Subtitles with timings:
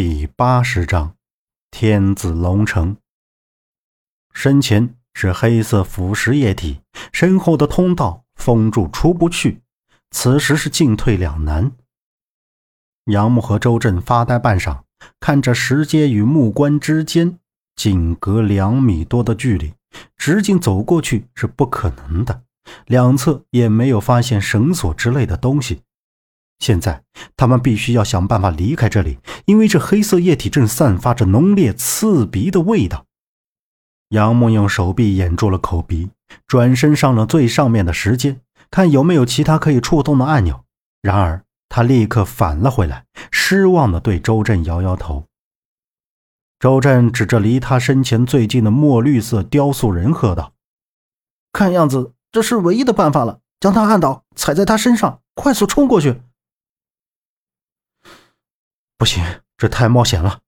[0.00, 1.16] 第八十章，
[1.72, 2.98] 天子龙城。
[4.32, 6.82] 身前是黑色腐蚀液体，
[7.12, 9.60] 身后的通道封住，出不去。
[10.12, 11.72] 此时是进退两难。
[13.06, 14.82] 杨木和周震发呆半晌，
[15.18, 17.36] 看着石阶与木棺之间
[17.74, 19.74] 仅隔两米多的距离，
[20.16, 22.44] 直径走过去是不可能的。
[22.86, 25.82] 两侧也没有发现绳索之类的东西。
[26.58, 27.02] 现在
[27.36, 33.06] 他们必须要想办法离开这里，因为这黑色液体正散发着浓烈刺鼻的味道。
[34.10, 36.10] 杨木用手臂掩住了口鼻，
[36.46, 38.40] 转身上了最上面的石阶，
[38.70, 40.64] 看有没有其他可以触动的按钮。
[41.02, 45.26] 然而他立刻返了回来，失望地对周震摇摇头。
[46.58, 50.54] 周震指着离他身前最近的墨绿色雕塑人，喝道
[51.52, 56.20] ：“看样子这是唯一的办法了，将他按倒，踩在他身上，快速冲过去。”
[58.98, 59.24] 不行，
[59.56, 60.40] 这太冒险了。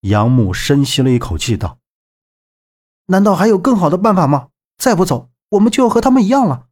[0.00, 1.78] 杨木深吸了一口气，道
[3.06, 4.48] ：“难道还有更好的办法吗？
[4.76, 6.66] 再不走，我们就要和他们一样了。”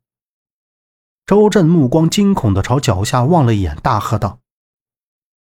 [1.26, 4.40] 周震目光惊恐的朝脚下望了一眼，大喝道：“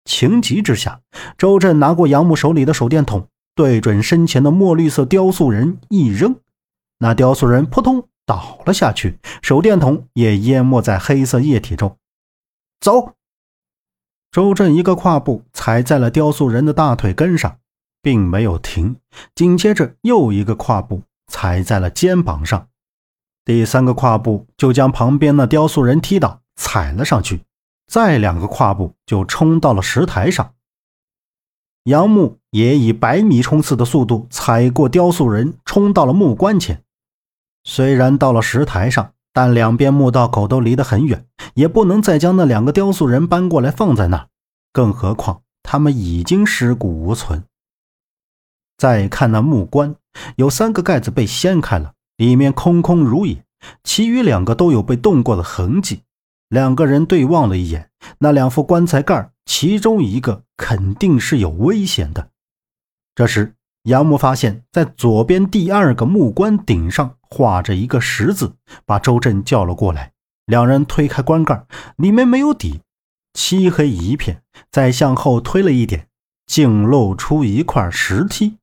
[0.05, 1.01] 情急之下，
[1.35, 6.39] 周震拿过杨木手里的手电筒，对准身前的墨绿色雕塑人一扔，
[6.99, 11.97] 那雕塑人扑通倒了下去，手电筒也淹没在黑色液体中。
[12.79, 13.15] 走。”
[14.33, 17.59] 周震一个跨步踩在了雕塑人的大腿根上，
[18.01, 18.95] 并没有停。
[19.35, 22.67] 紧接着又一个跨步踩在了肩膀上，
[23.45, 27.41] 第三个跨步就将旁边的雕塑人踢倒，踩了上去。
[27.85, 30.55] 再两个跨步就冲到了石台上。
[31.83, 36.81] 杨木也以百米冲刺的速度踩过雕塑人，冲到了木棺前。
[37.63, 39.13] 虽然到了石台上。
[39.35, 44.27] 但两边墓道口都离得很远，也不能再将那两个雕塑人搬过来放在那儿，
[44.71, 47.43] 更何况他们已经尸骨无存。
[48.77, 49.95] 再看那木棺，
[50.35, 53.43] 有三个盖子被掀开了，里面空空如也，
[53.83, 56.01] 其余两个都有被动过的痕迹。
[56.49, 57.89] 两个人对望了一眼，
[58.19, 62.29] 那两副棺材盖，其中一个肯定是有危险的。
[63.15, 70.12] 这时，杨木发现，在左边第二个木棺顶上画着一个十字，把周震叫了过来。
[70.45, 71.65] 两人推开棺盖，
[71.95, 72.81] 里面没有底，
[73.33, 74.41] 漆黑一片。
[74.71, 76.07] 再向后推了一点，
[76.45, 78.57] 竟露出一块石梯。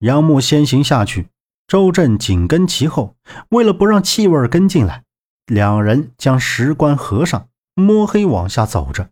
[0.00, 1.28] 杨木先行下去，
[1.66, 3.14] 周震紧跟其后。
[3.50, 5.04] 为了不让气味跟进来，
[5.46, 9.10] 两人将石棺合上，摸黑往下走着，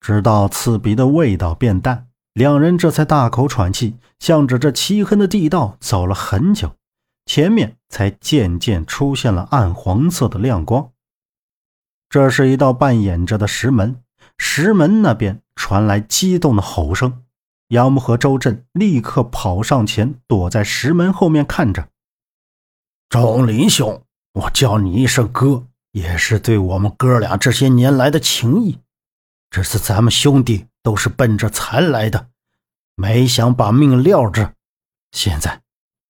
[0.00, 2.08] 直到刺鼻的味道变淡。
[2.32, 6.76] 两人这才大口喘气，向着这漆黑的地道走了很久，
[7.26, 10.90] 前面才渐渐出现了暗黄色的亮光。
[12.08, 14.02] 这是一道半掩着的石门，
[14.38, 17.22] 石门那边传来激动的吼声。
[17.68, 21.88] 杨木和周震立刻跑上前，躲在石门后面看着。
[23.10, 28.78] 钟林兄，我叫你一声哥，也是对我们哥俩这些年来的情谊。
[29.50, 30.66] 这次咱们兄弟。
[30.86, 32.28] 都是奔着财来的，
[32.94, 34.52] 没想把命撂这。
[35.10, 35.62] 现在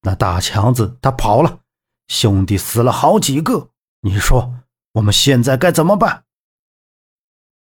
[0.06, 1.58] 那大强子他跑了，
[2.06, 3.70] 兄弟死了好几个。
[4.02, 4.54] 你说
[4.92, 6.22] 我们现在该怎么办？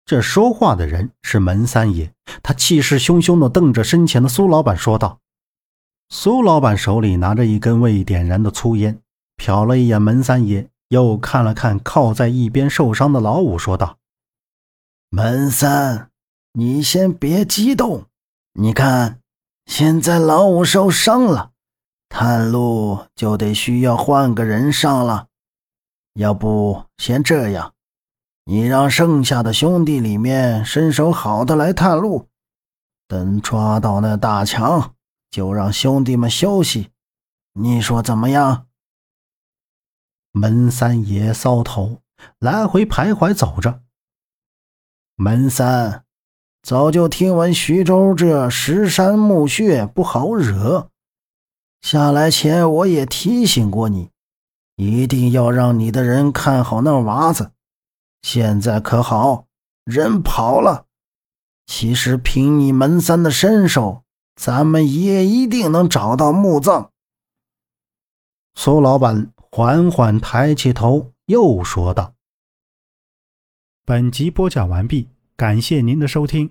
[0.05, 2.13] 这说话的人是门三爷，
[2.43, 5.21] 他气势汹汹地瞪着身前的苏老板说道。
[6.11, 9.01] 苏老板手里拿着一根未点燃的粗烟，
[9.39, 13.97] 瞟了一眼门三爷，又看了看靠在一边受伤的老五，说道
[15.09, 16.11] ：“门三。”
[16.53, 18.05] 你先别激动，
[18.53, 19.21] 你看，
[19.65, 21.53] 现在老五受伤了，
[22.17, 25.27] 探路就得需要换个人上了。
[26.13, 27.75] 要不先这样，
[28.45, 32.29] 你让剩下的兄弟里面身手好的来探路，
[33.09, 34.95] 等抓到那大强，
[35.29, 36.93] 就让兄弟们休息。
[37.55, 38.69] 你说怎么样？
[40.31, 42.01] 门三爷搔头，
[42.39, 43.83] 来回徘徊走着。
[45.17, 46.05] 门三。
[46.63, 50.91] 早就听闻徐州这石山墓穴不好惹，
[51.85, 54.09] 下来前我也提醒过你，
[54.77, 57.53] 一定要让你的人看好那娃子。
[58.23, 59.45] 现在可好，
[59.85, 60.87] 人跑了。
[61.67, 64.03] 其实凭你门三的身手，
[64.35, 66.91] 咱们也一定能找到墓葬。
[68.55, 72.15] 苏老板缓缓抬起头，又说道
[73.85, 76.51] ：“本集播讲完毕，感谢您的收听。”